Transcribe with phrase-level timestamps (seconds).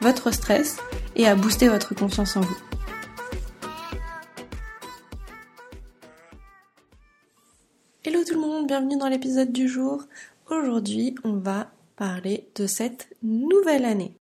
[0.00, 0.78] votre stress
[1.16, 2.56] et à booster votre confiance en vous.
[8.04, 10.04] Hello tout le monde, bienvenue dans l'épisode du jour.
[10.50, 14.14] Aujourd'hui, on va parler de cette nouvelle année.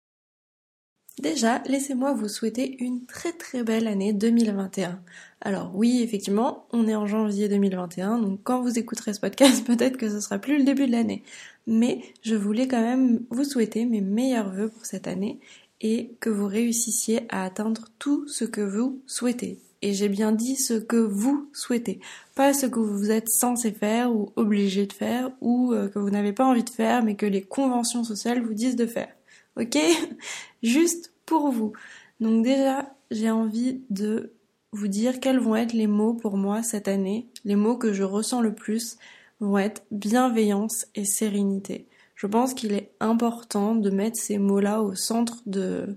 [1.20, 5.00] Déjà, laissez-moi vous souhaiter une très très belle année 2021.
[5.40, 9.96] Alors oui, effectivement, on est en janvier 2021, donc quand vous écouterez ce podcast, peut-être
[9.96, 11.24] que ce sera plus le début de l'année.
[11.66, 15.40] Mais je voulais quand même vous souhaiter mes meilleurs voeux pour cette année
[15.80, 19.58] et que vous réussissiez à atteindre tout ce que vous souhaitez.
[19.80, 22.00] Et j'ai bien dit ce que vous souhaitez,
[22.34, 26.10] pas ce que vous êtes censé faire ou obligé de faire ou euh, que vous
[26.10, 29.08] n'avez pas envie de faire mais que les conventions sociales vous disent de faire
[29.58, 29.78] ok?
[30.62, 31.72] Juste pour vous.
[32.20, 34.32] Donc déjà, j'ai envie de
[34.72, 37.26] vous dire quels vont être les mots pour moi cette année.
[37.44, 38.96] Les mots que je ressens le plus
[39.40, 41.86] vont être bienveillance et sérénité.
[42.18, 45.96] Je pense qu'il est important de mettre ces mots-là au centre de,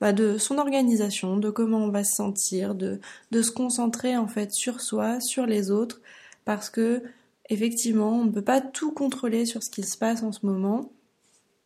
[0.00, 4.28] bah de son organisation, de comment on va se sentir, de, de se concentrer en
[4.28, 6.02] fait sur soi, sur les autres,
[6.44, 7.02] parce que
[7.48, 10.92] effectivement, on ne peut pas tout contrôler sur ce qui se passe en ce moment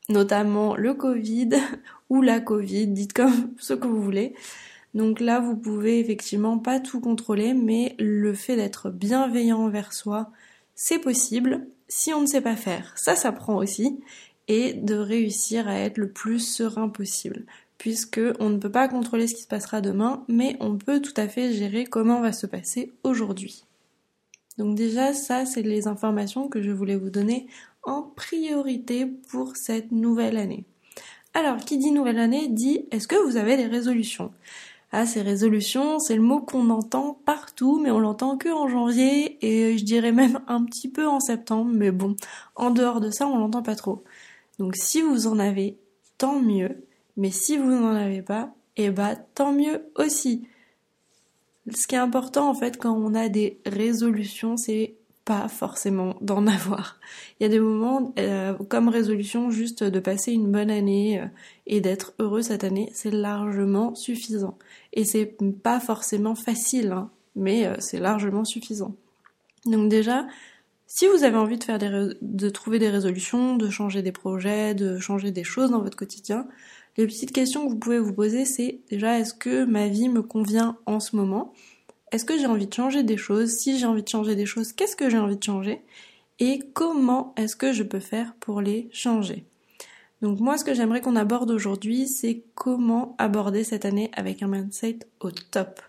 [0.09, 1.51] notamment le Covid
[2.11, 4.35] ou la Covid, dites comme ce que vous voulez.
[4.95, 10.31] Donc là, vous pouvez effectivement pas tout contrôler, mais le fait d'être bienveillant envers soi,
[10.75, 11.67] c'est possible.
[11.89, 14.01] Si on ne sait pas faire, ça s'apprend aussi,
[14.49, 17.47] et de réussir à être le plus serein possible.
[17.79, 21.15] Puisque on ne peut pas contrôler ce qui se passera demain, mais on peut tout
[21.17, 23.65] à fait gérer comment va se passer aujourd'hui.
[24.57, 27.47] Donc déjà, ça, c'est les informations que je voulais vous donner
[27.83, 30.65] en priorité pour cette nouvelle année.
[31.35, 34.33] Alors, qui dit nouvelle année dit est-ce que vous avez des résolutions?
[34.93, 39.37] Ah, ces résolutions, c'est le mot qu'on entend partout, mais on l'entend que en janvier
[39.45, 42.17] et je dirais même un petit peu en septembre, mais bon,
[42.55, 44.05] en dehors de ça, on l'entend pas trop.
[44.59, 45.77] Donc si vous en avez,
[46.19, 46.85] tant mieux,
[47.17, 50.47] mais si vous n'en avez pas, eh bah tant mieux aussi.
[51.75, 54.95] Ce qui est important en fait quand on a des résolutions, c'est
[55.27, 56.99] pas forcément d'en avoir.
[57.39, 61.27] Il y a des moments euh, comme résolution juste de passer une bonne année euh,
[61.67, 64.57] et d'être heureux cette année, c'est largement suffisant.
[64.95, 68.95] Et c'est pas forcément facile, hein, mais euh, c'est largement suffisant.
[69.67, 70.27] Donc déjà,
[70.87, 74.75] si vous avez envie de faire des de trouver des résolutions, de changer des projets,
[74.75, 76.47] de changer des choses dans votre quotidien,
[76.97, 80.23] les petites questions que vous pouvez vous poser, c'est déjà est-ce que ma vie me
[80.23, 81.53] convient en ce moment?
[82.13, 83.51] Est-ce que j'ai envie de changer des choses?
[83.51, 85.83] Si j'ai envie de changer des choses, qu'est-ce que j'ai envie de changer?
[86.39, 89.45] Et comment est-ce que je peux faire pour les changer?
[90.23, 94.49] Donc moi, ce que j'aimerais qu'on aborde aujourd'hui, c'est comment aborder cette année avec un
[94.49, 95.81] mindset au top.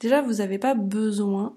[0.00, 1.56] Déjà, vous n'avez pas besoin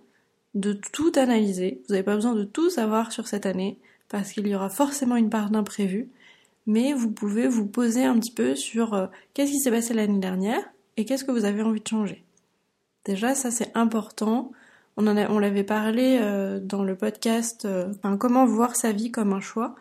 [0.54, 4.48] de tout analyser, vous n'avez pas besoin de tout savoir sur cette année, parce qu'il
[4.48, 6.10] y aura forcément une part d'imprévu,
[6.66, 10.20] mais vous pouvez vous poser un petit peu sur euh, qu'est-ce qui s'est passé l'année
[10.20, 10.62] dernière
[10.96, 12.24] et qu'est-ce que vous avez envie de changer.
[13.08, 14.52] Déjà, ça c'est important.
[14.98, 19.32] On en on l'avait parlé euh, dans le podcast, euh, comment voir sa vie comme
[19.32, 19.76] un choix.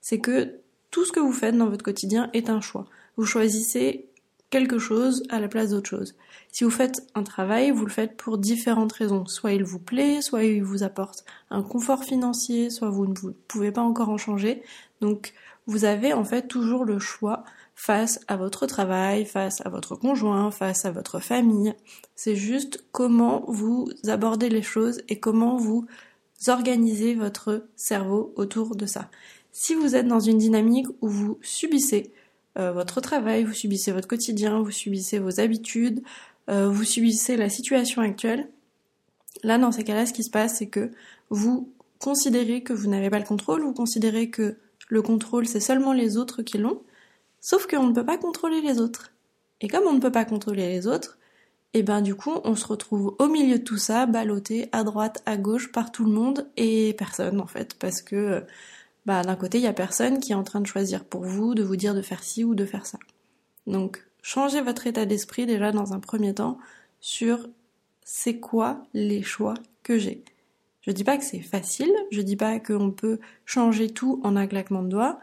[0.00, 0.56] C'est que
[0.90, 2.86] tout ce que vous faites dans votre quotidien est un choix.
[3.16, 4.08] Vous choisissez
[4.50, 6.16] quelque chose à la place d'autre chose.
[6.50, 9.24] Si vous faites un travail, vous le faites pour différentes raisons.
[9.26, 13.14] Soit il vous plaît, soit il vous apporte un confort financier, soit vous ne
[13.48, 14.62] pouvez pas encore en changer.
[15.00, 15.32] Donc
[15.66, 20.50] vous avez en fait toujours le choix face à votre travail, face à votre conjoint,
[20.50, 21.74] face à votre famille.
[22.14, 25.86] C'est juste comment vous abordez les choses et comment vous
[26.48, 29.10] organisez votre cerveau autour de ça.
[29.52, 32.12] Si vous êtes dans une dynamique où vous subissez
[32.58, 36.02] euh, votre travail, vous subissez votre quotidien, vous subissez vos habitudes,
[36.50, 38.48] euh, vous subissez la situation actuelle,
[39.42, 40.90] là dans ces cas-là, ce qui se passe, c'est que
[41.30, 44.56] vous considérez que vous n'avez pas le contrôle, vous considérez que
[44.88, 46.82] le contrôle c'est seulement les autres qui l'ont,
[47.44, 49.12] Sauf qu'on ne peut pas contrôler les autres.
[49.60, 51.18] Et comme on ne peut pas contrôler les autres,
[51.74, 54.82] et eh ben du coup on se retrouve au milieu de tout ça, ballotté à
[54.82, 58.44] droite, à gauche, par tout le monde et personne en fait, parce que
[59.04, 61.54] bah d'un côté il y a personne qui est en train de choisir pour vous,
[61.54, 62.98] de vous dire de faire ci ou de faire ça.
[63.66, 66.56] Donc changez votre état d'esprit déjà dans un premier temps
[67.00, 67.46] sur
[68.04, 69.52] c'est quoi les choix
[69.82, 70.24] que j'ai.
[70.80, 74.46] Je dis pas que c'est facile, je dis pas qu'on peut changer tout en un
[74.46, 75.18] claquement de doigts,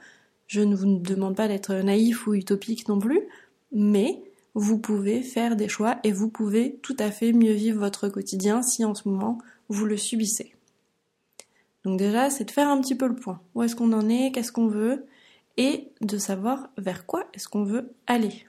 [0.52, 3.22] je ne vous demande pas d'être naïf ou utopique non plus,
[3.72, 4.22] mais
[4.54, 8.62] vous pouvez faire des choix et vous pouvez tout à fait mieux vivre votre quotidien
[8.62, 9.38] si en ce moment
[9.70, 10.54] vous le subissez.
[11.86, 13.40] Donc déjà, c'est de faire un petit peu le point.
[13.56, 15.06] Où est-ce qu'on en est, qu'est-ce qu'on veut,
[15.56, 18.46] et de savoir vers quoi est-ce qu'on veut aller.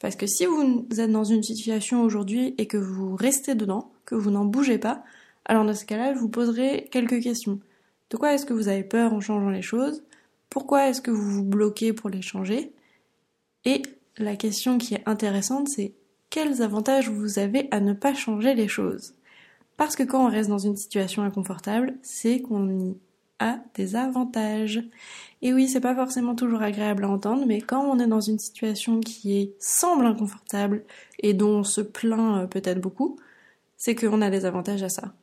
[0.00, 4.14] Parce que si vous êtes dans une situation aujourd'hui et que vous restez dedans, que
[4.14, 5.02] vous n'en bougez pas,
[5.46, 7.58] alors dans ce cas-là, je vous poserai quelques questions.
[8.10, 10.02] De quoi est-ce que vous avez peur en changeant les choses?
[10.52, 12.74] Pourquoi est-ce que vous vous bloquez pour les changer?
[13.64, 13.80] Et
[14.18, 15.94] la question qui est intéressante, c'est
[16.28, 19.14] quels avantages vous avez à ne pas changer les choses?
[19.78, 22.94] Parce que quand on reste dans une situation inconfortable, c'est qu'on y
[23.38, 24.84] a des avantages.
[25.40, 28.38] Et oui, c'est pas forcément toujours agréable à entendre, mais quand on est dans une
[28.38, 30.84] situation qui semble inconfortable
[31.20, 33.18] et dont on se plaint euh, peut-être beaucoup,
[33.78, 35.14] c'est qu'on a des avantages à ça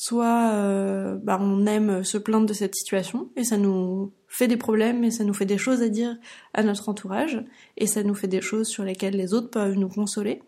[0.00, 4.56] soit euh, bah, on aime se plaindre de cette situation et ça nous fait des
[4.56, 6.16] problèmes et ça nous fait des choses à dire
[6.54, 7.44] à notre entourage
[7.76, 10.40] et ça nous fait des choses sur lesquelles les autres peuvent nous consoler.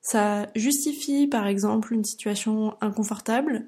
[0.00, 3.66] Ça justifie par exemple une situation inconfortable,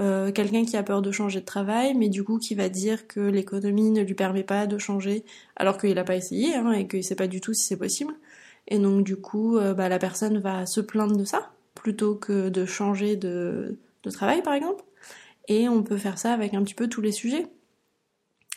[0.00, 3.06] euh, quelqu'un qui a peur de changer de travail mais du coup qui va dire
[3.06, 5.24] que l'économie ne lui permet pas de changer
[5.54, 8.14] alors qu'il n'a pas essayé hein, et qu'il sait pas du tout si c'est possible.
[8.66, 12.48] Et donc du coup euh, bah, la personne va se plaindre de ça plutôt que
[12.48, 13.78] de changer de
[14.10, 14.84] de travail par exemple.
[15.48, 17.46] Et on peut faire ça avec un petit peu tous les sujets.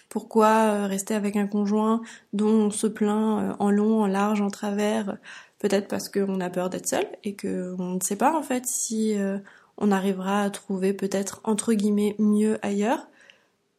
[0.10, 2.01] Pourquoi euh, rester avec un conjoint
[2.34, 5.18] dont on se plaint euh, en long, en large, en travers
[5.60, 9.18] Peut-être parce qu'on a peur d'être seul et qu'on ne sait pas en fait si
[9.18, 9.38] euh,
[9.78, 13.07] on arrivera à trouver peut-être entre guillemets mieux ailleurs.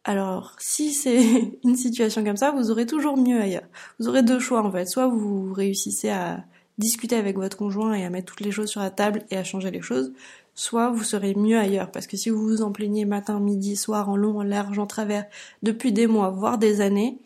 [0.03, 3.67] Alors, si c'est une situation comme ça, vous aurez toujours mieux ailleurs.
[3.99, 4.85] Vous aurez deux choix en fait.
[4.85, 6.45] Soit vous réussissez à
[6.77, 9.43] discuter avec votre conjoint et à mettre toutes les choses sur la table et à
[9.43, 10.13] changer les choses,
[10.55, 11.91] soit vous serez mieux ailleurs.
[11.91, 14.87] Parce que si vous vous en plaignez matin, midi, soir, en long, en large, en
[14.87, 15.25] travers,
[15.63, 17.19] depuis des mois, voire des années,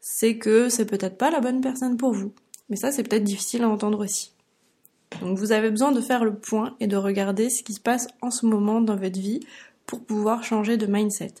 [0.00, 2.32] c'est que c'est peut-être pas la bonne personne pour vous.
[2.68, 4.32] Mais ça, c'est peut-être difficile à entendre aussi.
[5.20, 8.08] Donc vous avez besoin de faire le point et de regarder ce qui se passe
[8.22, 9.40] en ce moment dans votre vie
[9.86, 11.34] pour pouvoir changer de mindset.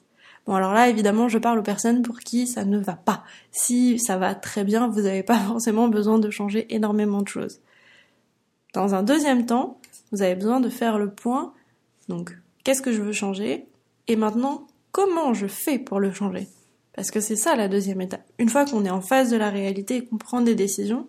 [0.46, 3.24] Bon alors là évidemment je parle aux personnes pour qui ça ne va pas.
[3.50, 7.60] Si ça va très bien, vous n'avez pas forcément besoin de changer énormément de choses.
[8.72, 9.80] Dans un deuxième temps,
[10.12, 11.52] vous avez besoin de faire le point.
[12.08, 13.66] Donc, qu'est-ce que je veux changer?
[14.08, 16.48] Et maintenant, comment je fais pour le changer?
[16.94, 18.24] Parce que c'est ça la deuxième étape.
[18.38, 21.08] Une fois qu'on est en face de la réalité et qu'on prend des décisions,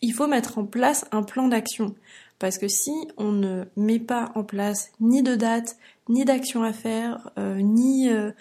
[0.00, 1.94] il faut mettre en place un plan d'action.
[2.38, 5.76] Parce que si on ne met pas en place ni de date,
[6.08, 8.32] ni d'action à faire, euh, ni euh,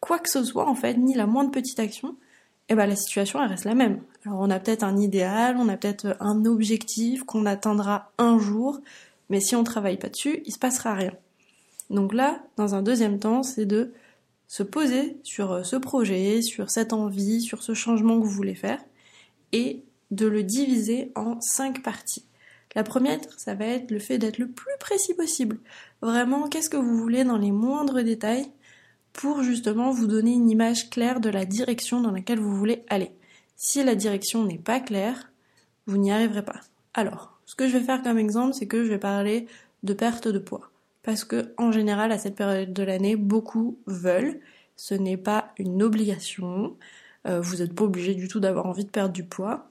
[0.00, 2.14] quoi que ce soit en fait, ni la moindre petite action,
[2.68, 4.00] eh ben la situation reste la même.
[4.24, 8.80] Alors on a peut-être un idéal, on a peut-être un objectif qu'on atteindra un jour,
[9.28, 11.12] mais si on travaille pas dessus, il se passera rien.
[11.90, 13.92] Donc là, dans un deuxième temps, c'est de
[14.46, 18.54] se poser sur euh, ce projet, sur cette envie, sur ce changement que vous voulez
[18.54, 18.82] faire,
[19.52, 22.24] et de le diviser en cinq parties.
[22.74, 25.58] La première, ça va être le fait d'être le plus précis possible.
[26.02, 28.50] Vraiment, qu'est-ce que vous voulez dans les moindres détails
[29.12, 33.10] pour justement vous donner une image claire de la direction dans laquelle vous voulez aller.
[33.56, 35.32] Si la direction n'est pas claire,
[35.86, 36.60] vous n'y arriverez pas.
[36.94, 39.46] Alors, ce que je vais faire comme exemple, c'est que je vais parler
[39.82, 40.70] de perte de poids.
[41.02, 44.38] Parce que, en général, à cette période de l'année, beaucoup veulent.
[44.76, 46.76] Ce n'est pas une obligation.
[47.26, 49.66] Euh, vous n'êtes pas obligé du tout d'avoir envie de perdre du poids.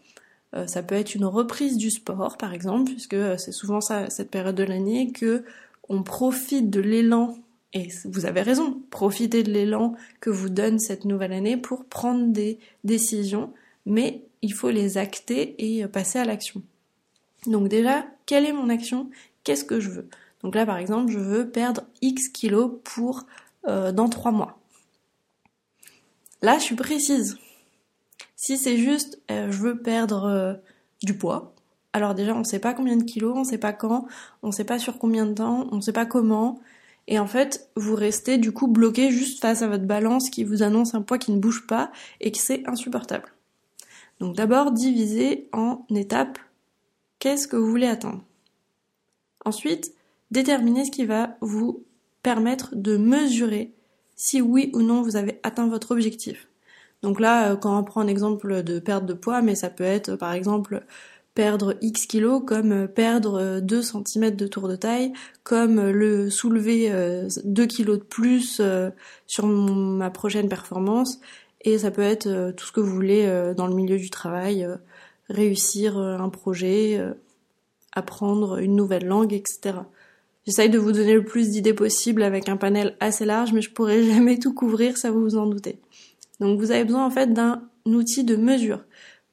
[0.55, 4.09] Euh, ça peut être une reprise du sport, par exemple, puisque euh, c'est souvent ça,
[4.09, 5.43] cette période de l'année, que
[5.87, 7.37] on profite de l'élan,
[7.73, 12.31] et vous avez raison, profitez de l'élan que vous donne cette nouvelle année pour prendre
[12.31, 13.53] des décisions,
[13.85, 16.63] mais il faut les acter et passer à l'action.
[17.45, 19.09] Donc déjà, quelle est mon action?
[19.43, 20.09] Qu'est-ce que je veux?
[20.43, 23.25] Donc là, par exemple, je veux perdre X kilos pour
[23.67, 24.59] euh, dans 3 mois.
[26.41, 27.37] Là, je suis précise.
[28.35, 30.53] Si c'est juste, euh, je veux perdre euh,
[31.01, 31.53] du poids,
[31.93, 34.05] alors déjà, on ne sait pas combien de kilos, on ne sait pas quand,
[34.43, 36.59] on ne sait pas sur combien de temps, on ne sait pas comment.
[37.07, 40.61] Et en fait, vous restez du coup bloqué juste face à votre balance qui vous
[40.61, 41.91] annonce un poids qui ne bouge pas
[42.21, 43.33] et que c'est insupportable.
[44.19, 46.37] Donc d'abord, diviser en étapes
[47.19, 48.23] Qu'est-ce que vous voulez atteindre
[49.45, 49.93] Ensuite,
[50.31, 51.85] déterminez ce qui va vous
[52.21, 53.73] permettre de mesurer
[54.15, 56.47] si oui ou non vous avez atteint votre objectif.
[57.03, 59.83] Donc là, euh, quand on prend un exemple de perte de poids, mais ça peut
[59.83, 60.83] être par exemple
[61.35, 66.29] perdre X kilos, comme euh, perdre 2 cm de tour de taille, comme euh, le
[66.29, 66.91] soulever
[67.43, 68.61] 2 kilos de plus
[69.27, 71.19] sur ma prochaine performance,
[71.61, 74.67] et ça peut être tout ce que vous voulez dans le milieu du travail,
[75.29, 77.13] réussir euh, un projet, euh,
[77.93, 79.75] apprendre une nouvelle langue, etc.
[80.45, 83.71] J'essaye de vous donner le plus d'idées possible avec un panel assez large, mais je
[83.71, 85.79] pourrais jamais tout couvrir, ça vous vous en doutez.
[86.39, 88.83] Donc vous avez besoin en fait d'un outil de mesure.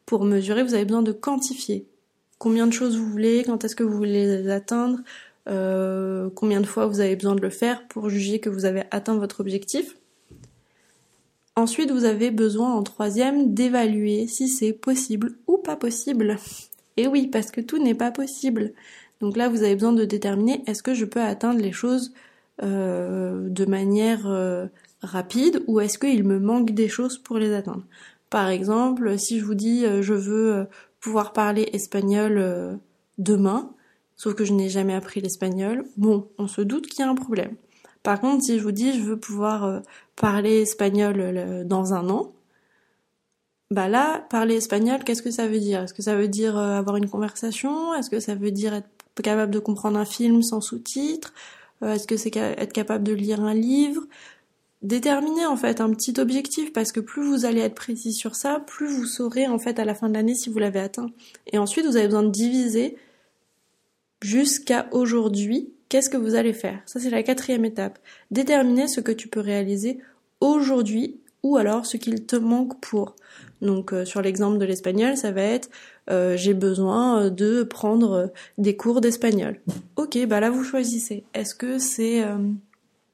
[0.06, 1.86] Pour mesurer, vous avez besoin de quantifier.
[2.38, 4.98] combien de choses vous voulez, quand est-ce que vous voulez les atteindre,
[5.48, 8.84] euh, combien de fois vous avez besoin de le faire pour juger que vous avez
[8.90, 9.96] atteint votre objectif.
[11.56, 16.36] Ensuite, vous avez besoin en troisième d'évaluer si c'est possible ou pas possible.
[16.96, 18.72] Et oui, parce que tout n'est pas possible.
[19.20, 22.12] Donc là, vous avez besoin de déterminer est-ce que je peux atteindre les choses
[22.62, 24.66] euh, de manière euh,
[25.00, 27.84] rapide ou est-ce qu'il me manque des choses pour les atteindre?
[28.30, 30.66] Par exemple, si je vous dis euh, je veux
[31.00, 32.78] pouvoir parler espagnol
[33.18, 33.70] demain,
[34.16, 37.14] sauf que je n'ai jamais appris l'espagnol, bon, on se doute qu'il y a un
[37.14, 37.54] problème.
[38.04, 39.80] Par contre, si je vous dis je veux pouvoir euh,
[40.14, 42.32] parler espagnol euh, dans un an,
[43.70, 45.82] bah là, parler espagnol, qu'est-ce que ça veut dire?
[45.82, 47.94] Est-ce que ça veut dire euh, avoir une conversation?
[47.94, 48.88] Est-ce que ça veut dire être
[49.22, 51.32] capable de comprendre un film sans sous-titres?
[51.82, 54.02] Est-ce que c'est être capable de lire un livre?
[54.82, 58.60] Déterminer en fait un petit objectif parce que plus vous allez être précis sur ça,
[58.60, 61.10] plus vous saurez en fait à la fin de l'année si vous l'avez atteint.
[61.52, 62.96] Et ensuite, vous avez besoin de diviser
[64.22, 68.00] jusqu'à aujourd'hui qu'est-ce que vous allez faire Ça, c'est la quatrième étape.
[68.32, 70.00] Déterminer ce que tu peux réaliser
[70.40, 73.14] aujourd'hui ou alors ce qu'il te manque pour.
[73.62, 75.70] Donc euh, sur l'exemple de l'espagnol, ça va être
[76.10, 79.60] euh, j'ai besoin de prendre des cours d'espagnol.
[79.94, 81.22] Ok, bah là vous choisissez.
[81.32, 82.38] Est-ce que c'est euh,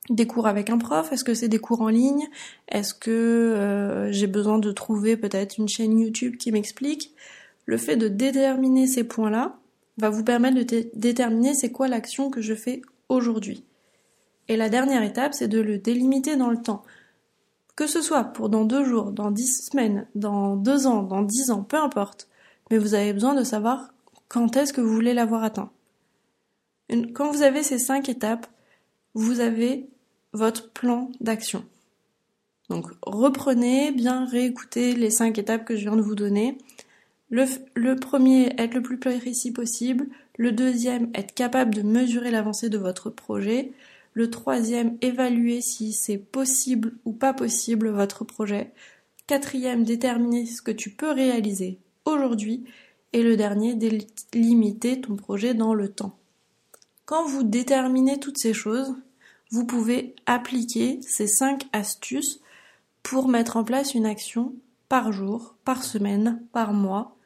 [0.08, 1.12] des cours avec un prof?
[1.12, 2.28] Est-ce que c'est des cours en ligne?
[2.68, 7.14] Est-ce que j'ai besoin de trouver peut-être une chaîne YouTube qui m'explique?
[7.66, 9.60] Le fait de déterminer ces points-là,
[10.00, 13.64] va vous permettre de déterminer c'est quoi l'action que je fais aujourd'hui.
[14.49, 16.83] Et la dernière étape, c'est de le délimiter dans le temps.
[17.76, 21.50] Que ce soit pour dans deux jours, dans dix semaines, dans deux ans, dans dix
[21.50, 22.28] ans, peu importe.
[22.71, 23.95] Mais vous avez besoin de savoir
[24.28, 25.71] quand est-ce que vous voulez l'avoir atteint.
[27.14, 28.47] Quand vous avez ces cinq étapes,
[29.14, 29.88] vous avez
[30.33, 31.64] votre plan d'action.
[32.69, 36.59] Donc reprenez, bien réécoutez les cinq étapes que je viens de vous donner.
[37.30, 40.08] Le, premier, être le plus précis possible.
[40.37, 43.72] Le deuxième, être capable de mesurer l'avancée de votre projet.
[44.14, 48.72] Le troisième, évaluer si c'est possible ou pas possible votre projet.
[49.28, 52.64] Quatrième, déterminer ce que tu peux réaliser aujourd'hui.
[53.12, 56.16] Et le dernier, délimiter ton projet dans le temps.
[57.04, 58.94] Quand vous déterminez toutes ces choses,
[59.50, 62.40] vous pouvez appliquer ces cinq astuces
[63.02, 64.54] pour mettre en place une action
[64.88, 67.16] par jour, par semaine, par mois,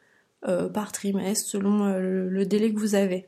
[0.47, 3.27] euh, par trimestre selon euh, le, délai que vous avez.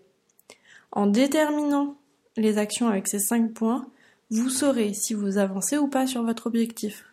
[0.91, 1.97] En déterminant
[2.35, 3.87] les actions avec ces cinq points,
[4.29, 7.05] vous saurez si vous avancez ou pas sur votre objectif.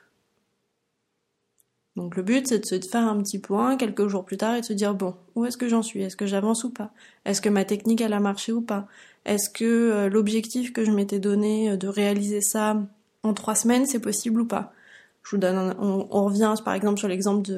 [1.96, 4.60] Donc le but c'est de se faire un petit point quelques jours plus tard et
[4.60, 6.02] de se dire bon, où est-ce que j'en suis?
[6.02, 6.92] Est-ce que j'avance ou pas?
[7.24, 8.86] Est-ce que ma technique elle a marché ou pas?
[9.24, 12.76] Est-ce que euh, l'objectif que je m'étais donné de réaliser ça
[13.22, 14.74] en trois semaines c'est possible ou pas?
[15.22, 17.50] Je vous donne on, on, revient par exemple sur l'exemple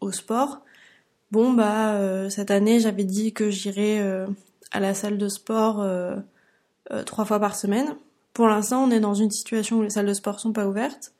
[0.00, 0.62] au sport
[1.30, 4.26] bon bah euh, cette année j'avais dit que j'irais euh,
[4.72, 6.16] à la salle de sport euh,
[7.06, 7.96] trois fois par semaine.
[8.32, 11.12] Pour l'instant, on est dans une situation où les salles de sport sont pas ouvertes.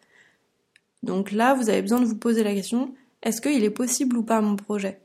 [1.03, 4.23] Donc là, vous avez besoin de vous poser la question est-ce qu'il est possible ou
[4.23, 5.01] pas mon projet?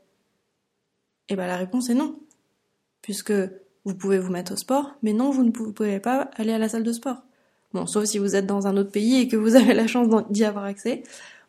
[1.28, 2.18] Et eh ben la réponse est non,
[3.02, 3.32] puisque
[3.84, 6.68] vous pouvez vous mettre au sport, mais non, vous ne pouvez pas aller à la
[6.68, 7.22] salle de sport.
[7.72, 10.08] Bon, sauf si vous êtes dans un autre pays et que vous avez la chance
[10.30, 11.02] d'y avoir accès.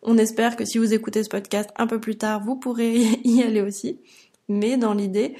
[0.03, 3.41] On espère que si vous écoutez ce podcast un peu plus tard, vous pourrez y
[3.41, 3.99] aller aussi.
[4.47, 5.35] Mais dans l'idée,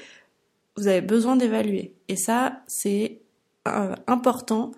[0.76, 1.94] vous avez besoin d'évaluer.
[2.08, 3.20] Et ça, c'est
[3.66, 4.72] euh, important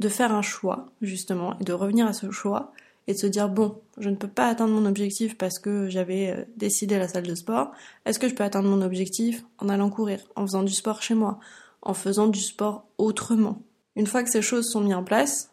[0.00, 2.72] de faire un choix, justement, et de revenir à ce choix
[3.06, 6.30] et de se dire, bon, je ne peux pas atteindre mon objectif parce que j'avais
[6.30, 7.72] euh, décidé la salle de sport.
[8.04, 11.14] Est-ce que je peux atteindre mon objectif en allant courir, en faisant du sport chez
[11.14, 11.38] moi,
[11.82, 13.62] en faisant du sport autrement?
[13.94, 15.50] Une fois que ces choses sont mises en place,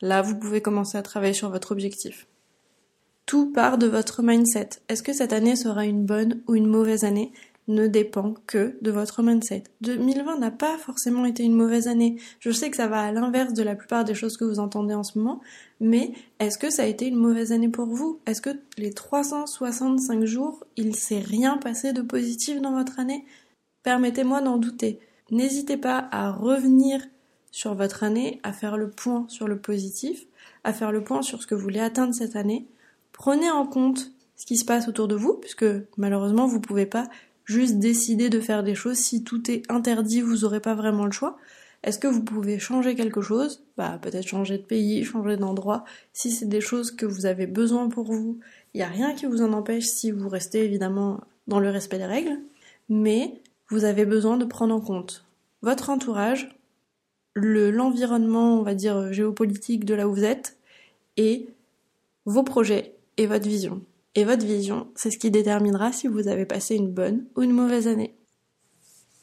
[0.00, 2.26] là, vous pouvez commencer à travailler sur votre objectif.
[3.26, 4.68] Tout part de votre mindset.
[4.88, 7.32] Est-ce que cette année sera une bonne ou une mauvaise année
[7.68, 9.64] ne dépend que de votre mindset.
[9.82, 12.16] 2020 n'a pas forcément été une mauvaise année.
[12.40, 14.94] Je sais que ça va à l'inverse de la plupart des choses que vous entendez
[14.94, 15.40] en ce moment,
[15.80, 18.20] mais est-ce que ça a été une mauvaise année pour vous?
[18.26, 23.24] Est-ce que les 365 jours, il s'est rien passé de positif dans votre année?
[23.82, 24.98] Permettez-moi d'en douter.
[25.30, 27.00] N'hésitez pas à revenir
[27.50, 30.26] sur votre année, à faire le point sur le positif,
[30.64, 32.66] à faire le point sur ce que vous voulez atteindre cette année,
[33.12, 35.66] Prenez en compte ce qui se passe autour de vous, puisque
[35.96, 37.08] malheureusement vous pouvez pas
[37.44, 38.96] juste décider de faire des choses.
[38.96, 41.36] Si tout est interdit, vous n'aurez pas vraiment le choix.
[41.82, 43.64] Est-ce que vous pouvez changer quelque chose?
[43.76, 45.84] Bah peut-être changer de pays, changer d'endroit.
[46.12, 48.38] Si c'est des choses que vous avez besoin pour vous,
[48.72, 51.98] il n'y a rien qui vous en empêche si vous restez évidemment dans le respect
[51.98, 52.38] des règles.
[52.88, 55.24] Mais vous avez besoin de prendre en compte
[55.60, 56.48] votre entourage,
[57.34, 60.56] le l'environnement, on va dire géopolitique de là où vous êtes,
[61.16, 61.48] et
[62.26, 63.82] vos projets et votre vision.
[64.14, 67.52] Et votre vision, c'est ce qui déterminera si vous avez passé une bonne ou une
[67.52, 68.14] mauvaise année.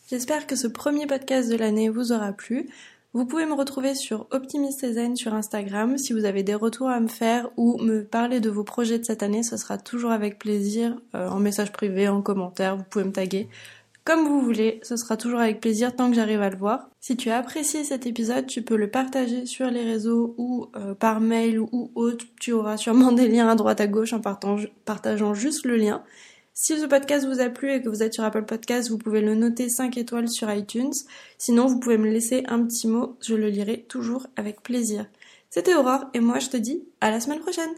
[0.09, 2.67] J'espère que ce premier podcast de l'année vous aura plu.
[3.13, 5.97] Vous pouvez me retrouver sur Optimiste sur Instagram.
[5.97, 9.03] Si vous avez des retours à me faire ou me parler de vos projets de
[9.05, 13.05] cette année, ce sera toujours avec plaisir, euh, en message privé, en commentaire, vous pouvez
[13.05, 13.49] me taguer.
[14.05, 16.89] Comme vous voulez, ce sera toujours avec plaisir tant que j'arrive à le voir.
[16.99, 20.95] Si tu as apprécié cet épisode, tu peux le partager sur les réseaux ou euh,
[20.95, 22.25] par mail ou autre.
[22.39, 26.03] Tu auras sûrement des liens à droite à gauche en partageant juste le lien.
[26.53, 29.21] Si ce podcast vous a plu et que vous êtes sur Apple Podcast, vous pouvez
[29.21, 30.91] le noter 5 étoiles sur iTunes.
[31.37, 35.05] Sinon, vous pouvez me laisser un petit mot, je le lirai toujours avec plaisir.
[35.49, 37.71] C'était Aurore et moi je te dis à la semaine prochaine